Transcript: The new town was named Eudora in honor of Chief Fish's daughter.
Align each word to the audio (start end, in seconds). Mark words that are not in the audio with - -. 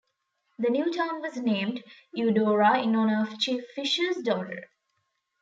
The 0.57 0.71
new 0.71 0.91
town 0.91 1.21
was 1.21 1.37
named 1.37 1.83
Eudora 2.11 2.81
in 2.81 2.95
honor 2.95 3.21
of 3.21 3.37
Chief 3.37 3.63
Fish's 3.75 4.17
daughter. 4.23 4.63